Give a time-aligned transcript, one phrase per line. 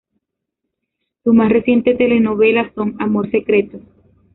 [1.23, 3.79] Sus más recientes telenovelas son "Amor Secreto".